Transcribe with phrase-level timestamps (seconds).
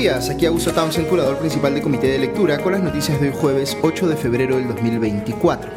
[0.00, 3.34] días, aquí Augusto Townsend, curador principal del Comité de Lectura, con las noticias de hoy
[3.38, 5.70] jueves 8 de febrero del 2024.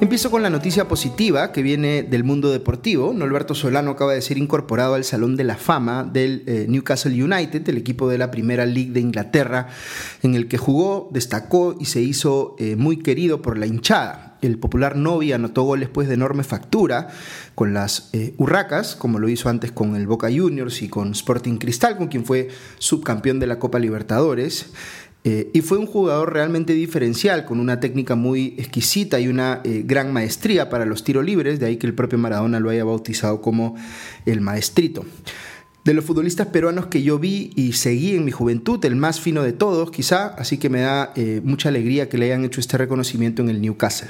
[0.00, 3.12] Empiezo con la noticia positiva que viene del mundo deportivo.
[3.12, 7.68] Norberto Solano acaba de ser incorporado al Salón de la Fama del eh, Newcastle United,
[7.68, 9.66] el equipo de la Primera League de Inglaterra,
[10.22, 14.29] en el que jugó, destacó y se hizo eh, muy querido por la hinchada.
[14.42, 17.08] El popular Novi anotó goles pues, de enorme factura
[17.54, 21.58] con las eh, Urracas, como lo hizo antes con el Boca Juniors y con Sporting
[21.58, 24.70] Cristal, con quien fue subcampeón de la Copa Libertadores.
[25.22, 29.82] Eh, y fue un jugador realmente diferencial, con una técnica muy exquisita y una eh,
[29.84, 33.42] gran maestría para los tiros libres, de ahí que el propio Maradona lo haya bautizado
[33.42, 33.76] como
[34.24, 35.04] el maestrito.
[35.90, 39.42] De los futbolistas peruanos que yo vi y seguí en mi juventud, el más fino
[39.42, 42.78] de todos, quizá, así que me da eh, mucha alegría que le hayan hecho este
[42.78, 44.08] reconocimiento en el Newcastle.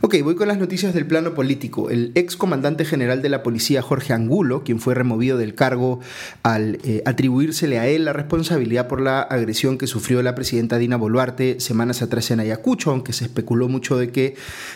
[0.00, 1.88] Ok, voy con las noticias del plano político.
[1.88, 6.00] El ex comandante general de la policía, Jorge Angulo, quien fue removido del cargo
[6.42, 10.96] al eh, atribuírsele a él la responsabilidad por la agresión que sufrió la presidenta Dina
[10.96, 14.34] Boluarte semanas atrás en Ayacucho, aunque se especuló mucho de que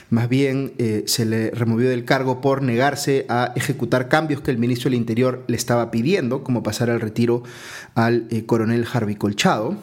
[0.09, 4.59] más bien eh, se le removió del cargo por negarse a ejecutar cambios que el
[4.59, 7.43] ministro del Interior le estaba pidiendo como pasar al retiro
[7.95, 9.77] al eh, coronel Harvey Colchado,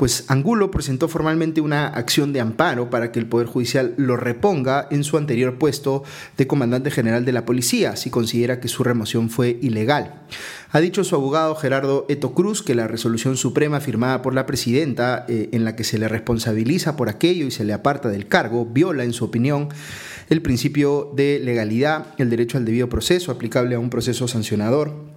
[0.00, 4.88] pues Angulo presentó formalmente una acción de amparo para que el Poder Judicial lo reponga
[4.90, 6.04] en su anterior puesto
[6.38, 10.22] de comandante general de la policía, si considera que su remoción fue ilegal.
[10.70, 15.26] Ha dicho su abogado Gerardo Eto Cruz que la resolución suprema firmada por la presidenta,
[15.28, 18.64] eh, en la que se le responsabiliza por aquello y se le aparta del cargo,
[18.64, 19.68] viola, en su opinión,
[20.30, 25.09] el principio de legalidad, el derecho al debido proceso aplicable a un proceso sancionador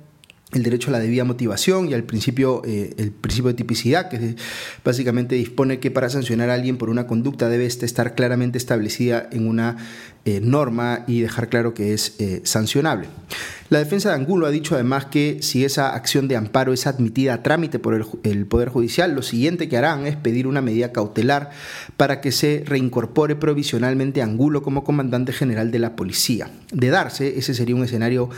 [0.53, 4.35] el derecho a la debida motivación y al principio, eh, el principio de tipicidad, que
[4.83, 9.47] básicamente dispone que para sancionar a alguien por una conducta debe estar claramente establecida en
[9.47, 9.77] una
[10.25, 13.09] eh, norma y dejar claro que es eh, sancionable.
[13.69, 17.33] La defensa de Angulo ha dicho además que si esa acción de amparo es admitida
[17.33, 21.49] a trámite por el, Poder Judicial, lo siguiente que harán es pedir una medida cautelar
[21.97, 26.51] para que se reincorpore provisionalmente Angulo como comandante general de la policía.
[26.71, 28.29] De darse, ese sería un escenario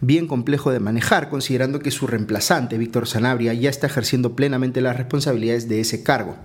[0.00, 4.96] bien complejo de manejar, considerando que su reemplazante, Víctor Sanabria, ya está ejerciendo plenamente las
[4.96, 6.36] responsabilidades de ese cargo.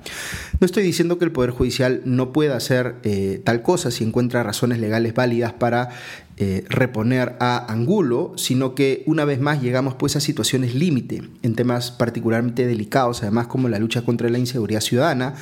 [0.60, 4.42] No estoy diciendo que el Poder Judicial no pueda hacer eh, tal cosa si encuentra
[4.42, 5.90] razones legales válidas para
[6.38, 11.56] eh, reponer a Angulo, sino que una vez más llegamos pues a situaciones límite en
[11.56, 15.36] temas particularmente delicados, además como la lucha contra la inseguridad ciudadana,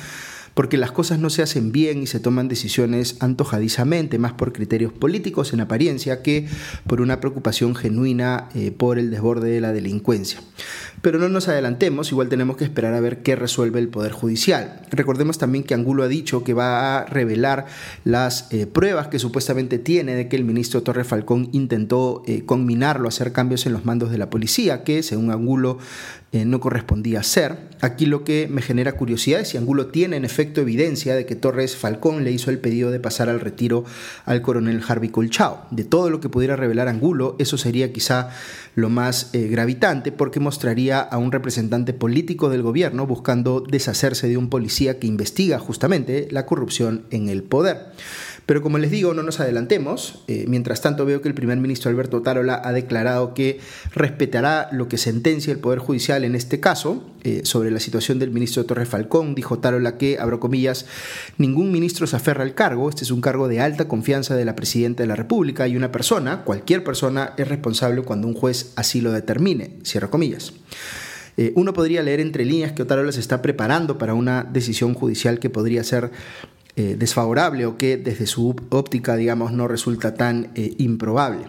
[0.58, 4.92] porque las cosas no se hacen bien y se toman decisiones antojadizamente, más por criterios
[4.92, 6.48] políticos en apariencia que
[6.84, 10.40] por una preocupación genuina eh, por el desborde de la delincuencia.
[11.00, 14.82] Pero no nos adelantemos, igual tenemos que esperar a ver qué resuelve el Poder Judicial.
[14.90, 17.66] Recordemos también que Angulo ha dicho que va a revelar
[18.02, 23.06] las eh, pruebas que supuestamente tiene de que el ministro Torre Falcón intentó eh, conminarlo
[23.06, 25.78] a hacer cambios en los mandos de la policía, que según Angulo
[26.30, 27.56] eh, no correspondía ser.
[27.80, 31.36] Aquí lo que me genera curiosidad es si Angulo tiene en efecto evidencia de que
[31.36, 33.84] Torres Falcón le hizo el pedido de pasar al retiro
[34.24, 35.66] al coronel Harvey Colchao.
[35.70, 38.30] De todo lo que pudiera revelar Angulo, eso sería quizá
[38.74, 44.36] lo más eh, gravitante porque mostraría a un representante político del gobierno buscando deshacerse de
[44.36, 47.92] un policía que investiga justamente la corrupción en el poder.
[48.48, 50.22] Pero como les digo, no nos adelantemos.
[50.26, 53.60] Eh, mientras tanto, veo que el primer ministro Alberto Tarola ha declarado que
[53.92, 57.04] respetará lo que sentencia el Poder Judicial en este caso.
[57.24, 60.86] Eh, sobre la situación del ministro Torres Falcón, dijo Tarola que, abro comillas,
[61.36, 62.88] ningún ministro se aferra al cargo.
[62.88, 65.92] Este es un cargo de alta confianza de la presidenta de la República y una
[65.92, 69.76] persona, cualquier persona, es responsable cuando un juez así lo determine.
[69.84, 70.54] Cierro comillas.
[71.36, 75.38] Eh, uno podría leer entre líneas que Otarola se está preparando para una decisión judicial
[75.38, 76.10] que podría ser
[76.78, 81.46] eh, desfavorable o que desde su óptica, digamos, no resulta tan eh, improbable.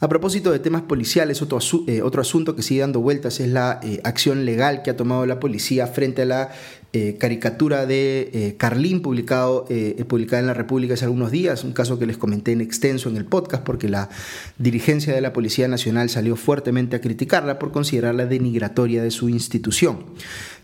[0.00, 3.80] A propósito de temas policiales, otro, eh, otro, asunto que sigue dando vueltas es la
[4.02, 6.50] acción legal que ha tomado la policía frente a la
[7.18, 9.66] caricatura de Carlín publicado,
[10.06, 13.16] publicada en la República hace algunos días, un caso que les comenté en extenso en
[13.16, 14.10] el podcast porque la
[14.58, 20.04] dirigencia de la Policía Nacional salió fuertemente a criticarla por considerarla denigratoria de su institución.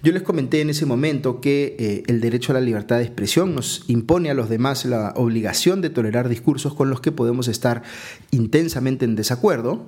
[0.03, 3.85] Yo les comenté en ese momento que el derecho a la libertad de expresión nos
[3.89, 7.83] impone a los demás la obligación de tolerar discursos con los que podemos estar
[8.31, 9.87] intensamente en desacuerdo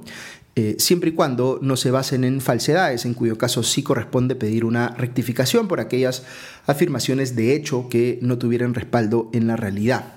[0.54, 4.66] eh, siempre y cuando no se basen en falsedades, en cuyo caso sí corresponde pedir
[4.66, 6.24] una rectificación por aquellas
[6.66, 10.12] afirmaciones de hecho que no tuvieran respaldo en la realidad.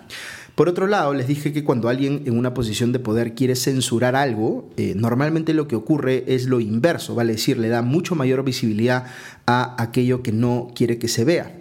[0.56, 4.16] Por otro lado, les dije que cuando alguien en una posición de poder quiere censurar
[4.16, 8.46] algo, eh, normalmente lo que ocurre es lo inverso, vale decir, le da mucho mayor
[8.46, 9.06] visibilidad
[9.46, 11.58] a aquello que no quiere que se vea.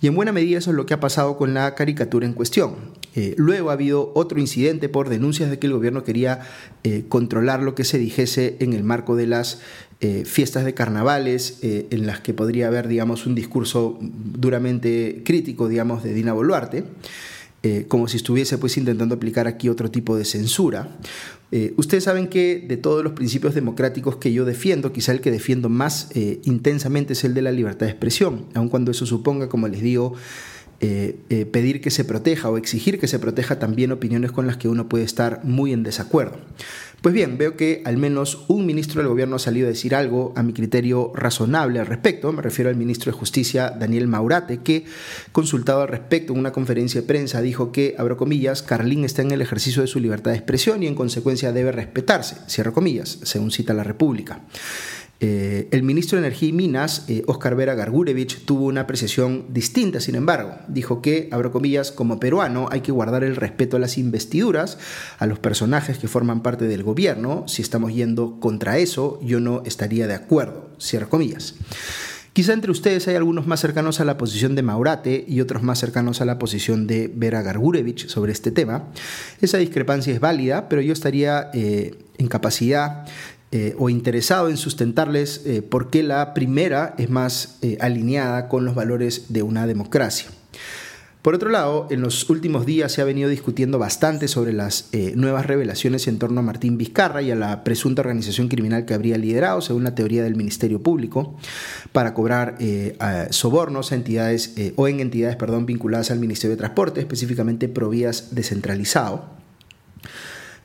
[0.00, 2.76] Y en buena medida eso es lo que ha pasado con la caricatura en cuestión.
[3.16, 6.42] Eh, luego ha habido otro incidente por denuncias de que el gobierno quería
[6.84, 9.60] eh, controlar lo que se dijese en el marco de las
[10.26, 16.14] fiestas de carnavales, en las que podría haber, digamos, un discurso duramente crítico, digamos, de
[16.14, 16.84] Dina Boluarte.
[17.88, 20.98] Como si estuviese pues intentando aplicar aquí otro tipo de censura.
[21.76, 25.68] ustedes saben que de todos los principios democráticos que yo defiendo, quizá el que defiendo
[25.68, 26.10] más
[26.44, 30.14] intensamente es el de la libertad de expresión, aun cuando eso suponga, como les digo,
[30.80, 34.58] eh, eh, pedir que se proteja o exigir que se proteja también opiniones con las
[34.58, 36.38] que uno puede estar muy en desacuerdo.
[37.00, 40.32] Pues bien, veo que al menos un ministro del gobierno ha salido a decir algo
[40.34, 42.32] a mi criterio razonable al respecto.
[42.32, 44.84] Me refiero al ministro de Justicia, Daniel Maurate, que,
[45.30, 49.30] consultado al respecto en una conferencia de prensa, dijo que, abro comillas, Carlín está en
[49.30, 53.52] el ejercicio de su libertad de expresión y en consecuencia debe respetarse, cierro comillas, según
[53.52, 54.40] cita la República.
[55.20, 60.00] Eh, el ministro de Energía y Minas, Oscar eh, Vera Gargurevich, tuvo una apreciación distinta,
[60.00, 60.56] sin embargo.
[60.68, 64.78] Dijo que, abro comillas, como peruano hay que guardar el respeto a las investiduras,
[65.18, 67.44] a los personajes que forman parte del gobierno.
[67.48, 71.54] Si estamos yendo contra eso, yo no estaría de acuerdo, cierro comillas.
[72.38, 75.80] Quizá entre ustedes hay algunos más cercanos a la posición de Maurate y otros más
[75.80, 78.84] cercanos a la posición de Vera Gargurevich sobre este tema.
[79.40, 83.06] Esa discrepancia es válida, pero yo estaría eh, en capacidad
[83.50, 88.66] eh, o interesado en sustentarles eh, por qué la primera es más eh, alineada con
[88.66, 90.28] los valores de una democracia.
[91.22, 95.46] Por otro lado, en los últimos días se ha venido discutiendo bastante sobre las nuevas
[95.46, 99.60] revelaciones en torno a Martín Vizcarra y a la presunta organización criminal que habría liderado,
[99.60, 101.36] según la teoría del Ministerio Público,
[101.92, 102.56] para cobrar
[103.30, 109.38] sobornos a entidades o en entidades perdón, vinculadas al Ministerio de Transporte, específicamente Provías descentralizado.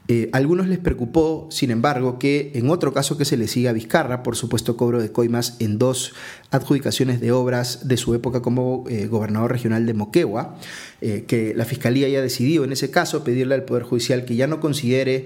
[0.09, 3.73] Eh, algunos les preocupó, sin embargo, que en otro caso que se le sigue a
[3.73, 6.13] Vizcarra, por supuesto cobro de coimas en dos
[6.51, 10.57] adjudicaciones de obras de su época como eh, gobernador regional de Moquegua,
[10.99, 14.47] eh, que la Fiscalía haya decidido en ese caso pedirle al Poder Judicial que ya
[14.47, 15.25] no considere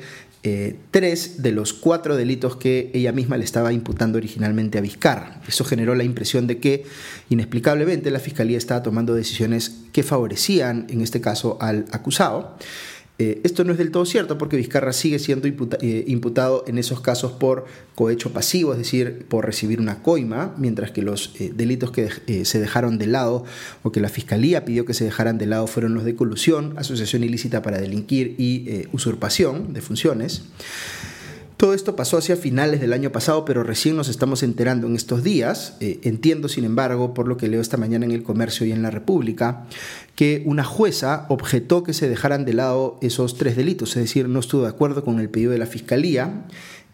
[0.91, 5.41] tres de los cuatro delitos que ella misma le estaba imputando originalmente a Vizcarra.
[5.45, 6.85] Eso generó la impresión de que,
[7.27, 12.56] inexplicablemente, la Fiscalía estaba tomando decisiones que favorecían, en este caso, al acusado.
[13.19, 17.01] Eh, esto no es del todo cierto porque Vizcarra sigue siendo eh, imputado en esos
[17.01, 17.65] casos por
[17.95, 22.09] cohecho pasivo, es decir, por recibir una coima, mientras que los eh, delitos que
[22.45, 23.43] se dejaron de lado
[23.81, 27.23] o que la Fiscalía pidió que se dejaran de lado fueron los de colusión, asociación
[27.23, 30.43] ilícita para delinquir y usurpación de funciones.
[31.57, 35.24] Todo esto pasó hacia finales del año pasado, pero recién nos estamos enterando en estos
[35.24, 35.75] días.
[35.80, 38.83] Eh, entiendo, sin embargo, por lo que leo esta mañana en el Comercio y en
[38.83, 39.65] la República,
[40.13, 44.39] que una jueza objetó que se dejaran de lado esos tres delitos, es decir, no
[44.39, 46.45] estuvo de acuerdo con el pedido de la Fiscalía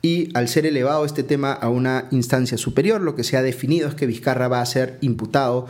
[0.02, 3.90] y al ser elevado este tema a una instancia superior, lo que se ha definido
[3.90, 5.68] es que Vizcarra va a ser imputado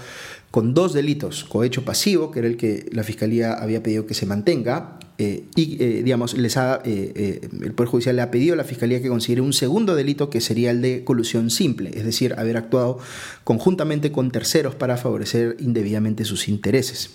[0.52, 4.28] con dos delitos, cohecho pasivo, que era el que la Fiscalía había pedido que se
[4.28, 8.58] mantenga, eh, y eh, digamos, les ha, eh, el Poder Judicial le ha pedido a
[8.58, 12.34] la Fiscalía que considere un segundo delito que sería el de colusión simple, es decir,
[12.38, 12.98] haber actuado
[13.44, 17.12] conjuntamente con terceros para favorecer indebidamente sus intereses.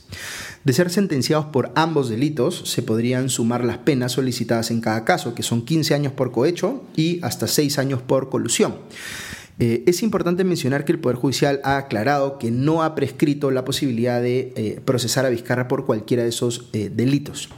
[0.64, 5.34] De ser sentenciados por ambos delitos, se podrían sumar las penas solicitadas en cada caso,
[5.34, 8.76] que son 15 años por cohecho y hasta 6 años por colusión.
[9.60, 13.64] Eh, es importante mencionar que el Poder Judicial ha aclarado que no ha prescrito la
[13.64, 17.48] posibilidad de eh, procesar a Vizcarra por cualquiera de esos eh, delitos.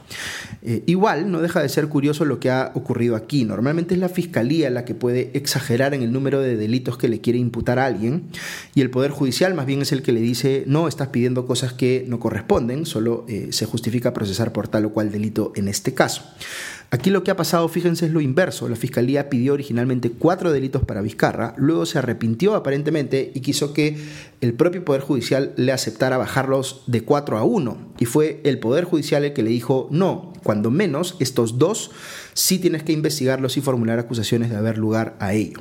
[0.86, 3.44] igual, no deja de ser curioso lo que ha ocurrido aquí.
[3.44, 7.20] Normalmente es la Fiscalía la que puede exagerar en el número de delitos que le
[7.20, 8.24] quiere imputar a alguien
[8.74, 11.72] y el Poder Judicial más bien es el que le dice, no, estás pidiendo cosas
[11.72, 16.22] que no corresponden, solo se justifica procesar por tal o cual delito en este caso.
[16.92, 18.68] Aquí lo que ha pasado, fíjense, es lo inverso.
[18.68, 23.96] La Fiscalía pidió originalmente cuatro delitos para Vizcarra, luego se arrepintió aparentemente y quiso que
[24.40, 27.78] el propio Poder Judicial le aceptara bajarlos de cuatro a uno.
[28.00, 31.92] Y fue el Poder Judicial el que le dijo, no, cuando menos estos dos
[32.34, 35.60] sí tienes que investigarlos y formular acusaciones de haber lugar a ello.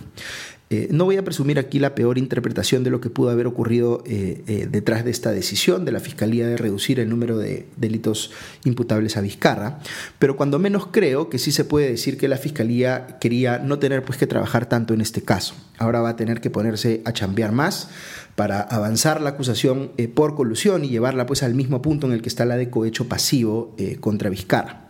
[0.71, 4.03] Eh, no voy a presumir aquí la peor interpretación de lo que pudo haber ocurrido
[4.05, 8.29] eh, eh, detrás de esta decisión de la Fiscalía de reducir el número de delitos
[8.65, 9.79] imputables a Vizcarra,
[10.19, 14.03] pero cuando menos creo que sí se puede decir que la Fiscalía quería no tener
[14.03, 15.55] pues que trabajar tanto en este caso.
[15.79, 17.89] Ahora va a tener que ponerse a chambear más
[18.35, 22.29] para avanzar la acusación por colusión y llevarla pues al mismo punto en el que
[22.29, 24.85] está la de cohecho pasivo contra Vizcarra.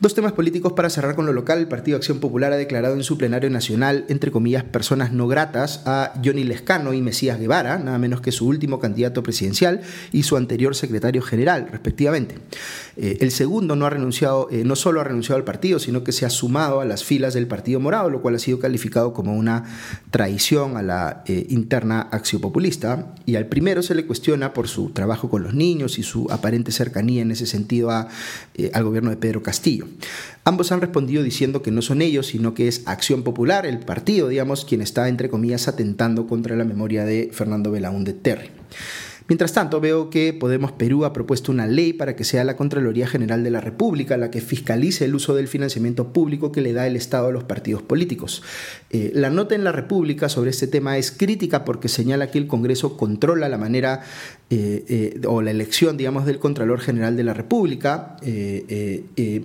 [0.00, 1.58] Dos temas políticos para cerrar con lo local.
[1.58, 5.82] El Partido Acción Popular ha declarado en su plenario nacional, entre comillas, personas no gratas
[5.86, 9.80] a Johnny Lescano y Mesías Guevara, nada menos que su último candidato presidencial
[10.12, 12.36] y su anterior secretario general, respectivamente.
[13.00, 16.10] Eh, el segundo no ha renunciado, eh, no solo ha renunciado al partido, sino que
[16.10, 19.36] se ha sumado a las filas del Partido Morado, lo cual ha sido calificado como
[19.36, 19.64] una
[20.10, 23.14] traición a la eh, interna acción populista.
[23.24, 26.72] Y al primero se le cuestiona por su trabajo con los niños y su aparente
[26.72, 29.86] cercanía en ese sentido al gobierno de Pedro Castillo.
[30.42, 34.28] Ambos han respondido diciendo que no son ellos, sino que es Acción Popular, el partido,
[34.28, 38.50] digamos, quien está, entre comillas, atentando contra la memoria de Fernando Belaúnde Terry.
[39.28, 43.06] Mientras tanto, veo que Podemos Perú ha propuesto una ley para que sea la Contraloría
[43.06, 46.86] General de la República la que fiscalice el uso del financiamiento público que le da
[46.86, 48.42] el Estado a los partidos políticos.
[48.88, 52.46] Eh, la nota en la República sobre este tema es crítica porque señala que el
[52.46, 54.00] Congreso controla la manera
[54.50, 58.16] eh, eh, o la elección, digamos, del Contralor General de la República,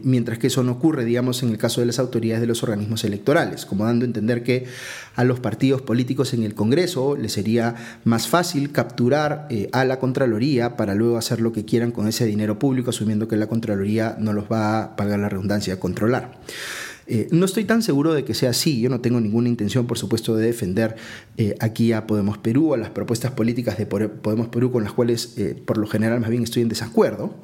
[0.04, 3.04] mientras que eso no ocurre, digamos, en el caso de las autoridades de los organismos
[3.04, 4.66] electorales, como dando a entender que
[5.16, 10.78] a los partidos políticos en el Congreso les sería más fácil capturar a la Contraloría
[10.78, 14.32] para luego hacer lo que quieran con ese dinero público, asumiendo que la Contraloría no
[14.32, 16.32] los va a pagar la redundancia a controlar.
[17.08, 18.82] Eh, no estoy tan seguro de que sea así.
[18.82, 20.96] Yo no tengo ninguna intención, por supuesto, de defender
[21.38, 25.38] eh, aquí a Podemos Perú, a las propuestas políticas de Podemos Perú con las cuales,
[25.38, 27.36] eh, por lo general, más bien estoy en desacuerdo.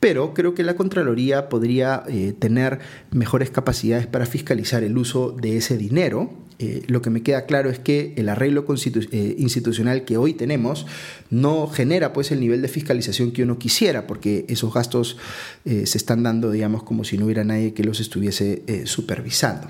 [0.00, 2.02] Pero creo que la Contraloría podría
[2.40, 2.80] tener
[3.12, 7.70] mejores capacidades para fiscalizar el uso de ese dinero eh, lo que me queda claro
[7.70, 10.86] es que el arreglo eh, institucional que hoy tenemos
[11.28, 15.16] no genera pues el nivel de fiscalización que uno quisiera, porque esos gastos
[15.64, 19.66] eh, se están dando, digamos, como si no hubiera nadie que los estuviese supervisando.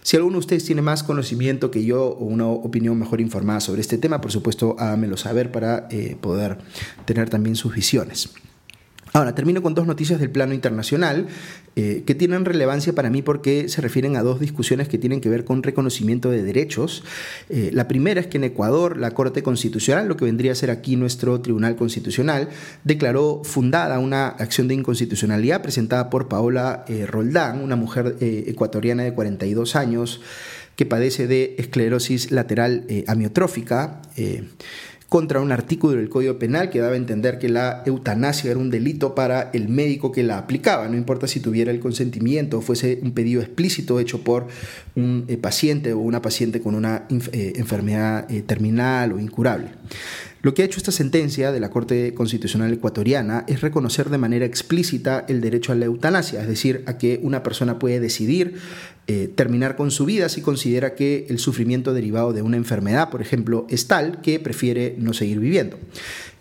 [0.00, 3.82] Si alguno de ustedes tiene más conocimiento que yo o una opinión mejor informada sobre
[3.82, 5.88] este tema, por supuesto, háganmelo saber para
[6.22, 6.58] poder
[7.04, 8.30] tener también sus visiones.
[9.14, 11.26] Ahora, termino con dos noticias del plano internacional
[11.76, 15.28] eh, que tienen relevancia para mí porque se refieren a dos discusiones que tienen que
[15.28, 17.04] ver con reconocimiento de derechos.
[17.50, 20.70] Eh, la primera es que en Ecuador la Corte Constitucional, lo que vendría a ser
[20.70, 22.48] aquí nuestro Tribunal Constitucional,
[22.84, 29.12] declaró fundada una acción de inconstitucionalidad presentada por Paola eh, Roldán, una mujer ecuatoriana de
[29.12, 30.22] 42 años
[30.74, 34.00] que padece de esclerosis lateral amiotrófica
[35.12, 38.70] contra un artículo del Código Penal que daba a entender que la eutanasia era un
[38.70, 42.98] delito para el médico que la aplicaba, no importa si tuviera el consentimiento o fuese
[43.02, 44.46] un pedido explícito hecho por
[44.96, 49.72] un eh, paciente o una paciente con una eh, enfermedad eh, terminal o incurable.
[50.40, 54.44] Lo que ha hecho esta sentencia de la Corte Constitucional ecuatoriana es reconocer de manera
[54.44, 58.56] explícita el derecho a la eutanasia, es decir, a que una persona puede decidir
[59.08, 63.20] eh, terminar con su vida si considera que el sufrimiento derivado de una enfermedad, por
[63.20, 65.76] ejemplo, es tal que prefiere no seguir viviendo.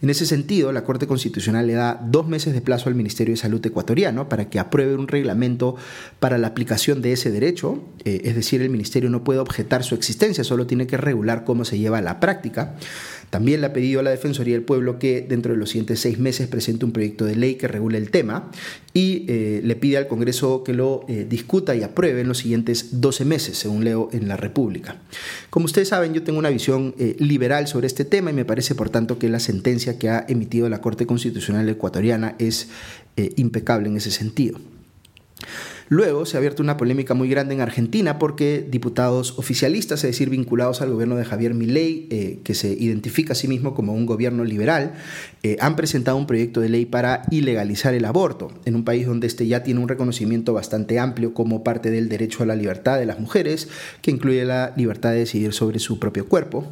[0.03, 3.37] En ese sentido, la Corte Constitucional le da dos meses de plazo al Ministerio de
[3.37, 5.75] Salud ecuatoriano para que apruebe un reglamento
[6.19, 9.95] para la aplicación de ese derecho, eh, es decir, el Ministerio no puede objetar su
[9.95, 12.75] existencia, solo tiene que regular cómo se lleva a la práctica.
[13.31, 16.19] También le ha pedido a la Defensoría del Pueblo que dentro de los siguientes seis
[16.19, 18.51] meses presente un proyecto de ley que regule el tema
[18.93, 22.99] y eh, le pide al Congreso que lo eh, discuta y apruebe en los siguientes
[22.99, 24.97] 12 meses, según leo en la República.
[25.49, 28.75] Como ustedes saben, yo tengo una visión eh, liberal sobre este tema y me parece,
[28.75, 32.67] por tanto, que la sentencia que ha emitido la Corte Constitucional ecuatoriana es
[33.35, 34.59] impecable en ese sentido.
[35.91, 40.29] Luego se ha abierto una polémica muy grande en Argentina porque diputados oficialistas, es decir,
[40.29, 44.05] vinculados al gobierno de Javier Milei, eh, que se identifica a sí mismo como un
[44.05, 44.93] gobierno liberal,
[45.43, 49.27] eh, han presentado un proyecto de ley para ilegalizar el aborto en un país donde
[49.27, 53.05] este ya tiene un reconocimiento bastante amplio como parte del derecho a la libertad de
[53.05, 53.67] las mujeres,
[54.01, 56.71] que incluye la libertad de decidir sobre su propio cuerpo.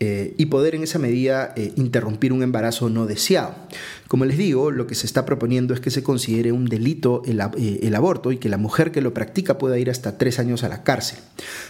[0.00, 3.54] Eh, y poder en esa medida interrumpir un embarazo no deseado.
[4.14, 7.80] Como les digo, lo que se está proponiendo es que se considere un delito eh,
[7.82, 10.68] el, aborto y que la mujer que lo practica pueda ir hasta tres años a
[10.68, 11.18] la cárcel.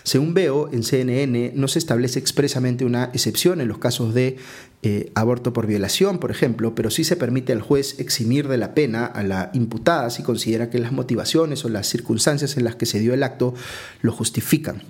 [0.02, 4.36] Según veo, en CNN no se establece expresamente una excepción en los casos de
[4.82, 8.74] eh, aborto por violación, por ejemplo, pero sí se permite al juez eximir de la
[8.74, 12.84] pena a la imputada si considera que las motivaciones o las circunstancias en las que
[12.84, 13.54] se dio el acto
[14.02, 14.82] lo justifican.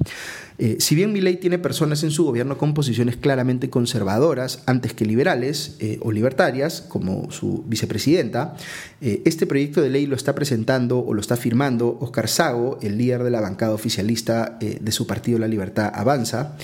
[0.58, 5.04] Eh, si bien ley tiene personas en su gobierno con posiciones claramente conservadoras antes que
[5.04, 8.56] liberales o libertarias, como su vicepresidenta,
[8.93, 8.93] eh,
[9.24, 13.22] este proyecto de ley lo está presentando o lo está firmando Oscar Sago, el líder
[13.22, 16.56] de la bancada oficialista eh, de su partido La Libertad Avanza,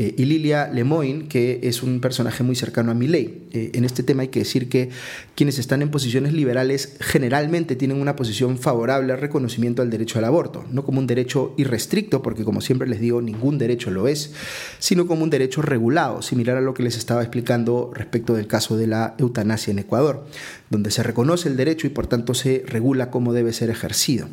[0.00, 3.48] eh, y Lilia Lemoyne, que es un personaje muy cercano a Milley.
[3.50, 4.90] Eh, en este tema hay que decir que
[5.34, 10.26] quienes están en posiciones liberales generalmente tienen una posición favorable al reconocimiento del derecho al
[10.26, 14.34] aborto, no como un derecho irrestricto, porque como siempre les digo, ningún derecho lo es,
[14.78, 18.76] sino como un derecho regulado, similar a lo que les estaba explicando respecto del caso
[18.76, 20.28] de la eutanasia en Ecuador,
[20.70, 24.28] donde se reconoce el derecho y por tanto se regula cómo debe ser ejercido.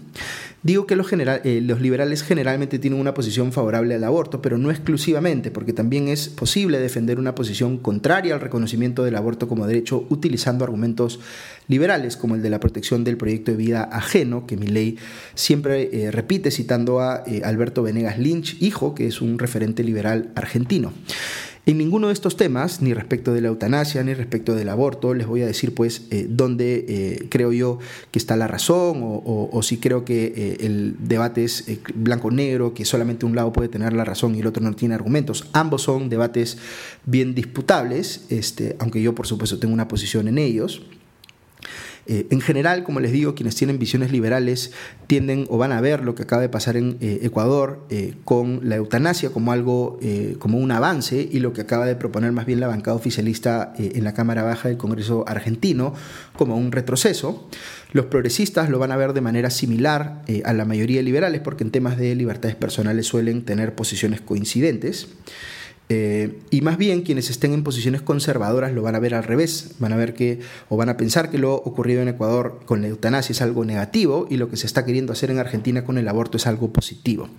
[0.66, 4.72] Digo que los, eh, los liberales generalmente tienen una posición favorable al aborto, pero no
[4.72, 10.08] exclusivamente, porque también es posible defender una posición contraria al reconocimiento del aborto como derecho
[10.10, 11.20] utilizando argumentos
[11.68, 14.98] liberales, como el de la protección del proyecto de vida ajeno, que mi ley
[15.36, 20.32] siempre eh, repite citando a eh, Alberto Venegas Lynch, hijo, que es un referente liberal
[20.36, 20.94] argentino.
[21.68, 25.26] En ninguno de estos temas, ni respecto de la eutanasia, ni respecto del aborto, les
[25.26, 27.80] voy a decir pues eh, dónde eh, creo yo
[28.12, 33.26] que está la razón o, si creo que eh, el debate es blanco-negro, que solamente
[33.26, 35.50] un lado puede tener la razón y el otro no tiene argumentos.
[35.54, 36.60] Ambos son debates
[37.08, 40.84] bien disputables, este, aunque yo por supuesto tengo una posición en ellos.
[42.08, 44.72] Eh, en general, como les digo, quienes tienen visiones liberales
[45.08, 48.62] tienden o van a ver lo que acaba de pasar en eh, Ecuador eh, con
[48.64, 50.00] la eutanasia como algo,
[50.40, 54.04] como un avance y lo que acaba de proponer más bien la bancada oficialista en
[54.04, 55.94] la Cámara Baja del Congreso argentino
[56.38, 57.48] como un retroceso.
[57.92, 61.64] Los progresistas lo van a ver de manera similar a la mayoría de liberales porque
[61.64, 65.08] en temas de libertades personales suelen tener posiciones coincidentes.
[65.88, 69.76] Eh, y más bien quienes estén en posiciones conservadoras lo van a ver al revés,
[69.78, 72.88] van a ver que o van a pensar que lo ocurrido en Ecuador con la
[72.88, 76.08] eutanasia es algo negativo y lo que se está queriendo hacer en Argentina con el
[76.08, 77.30] aborto es algo positivo.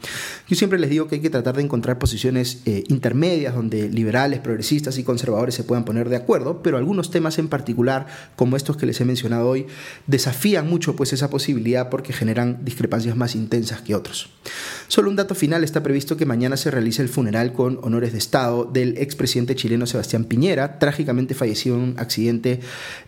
[0.47, 4.39] Yo siempre les digo que hay que tratar de encontrar posiciones eh, intermedias donde liberales,
[4.39, 8.77] progresistas y conservadores se puedan poner de acuerdo, pero algunos temas en particular, como estos
[8.77, 9.67] que les he mencionado hoy,
[10.07, 14.31] desafían mucho pues esa posibilidad porque generan discrepancias más intensas que otros.
[14.87, 18.19] Solo un dato final, está previsto que mañana se realice el funeral con honores de
[18.19, 18.36] Estado
[18.73, 22.61] del expresidente chileno Sebastián Piñera, trágicamente falleció en un accidente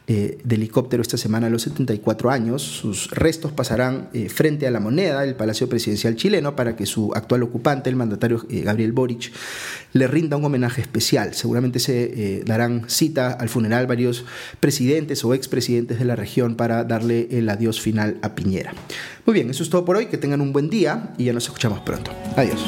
[0.07, 2.63] eh, de helicóptero esta semana a los 74 años.
[2.63, 7.13] Sus restos pasarán eh, frente a la moneda del Palacio Presidencial chileno para que su
[7.15, 9.31] actual ocupante, el mandatario eh, Gabriel Boric,
[9.93, 11.35] le rinda un homenaje especial.
[11.35, 14.25] Seguramente se darán cita al funeral varios
[14.61, 18.73] presidentes o expresidentes de la región para darle el adiós final a Piñera.
[19.27, 20.07] Muy bien, eso es todo por hoy.
[20.07, 22.13] Que tengan un buen día y ya nos escuchamos pronto.
[22.37, 22.65] Adiós.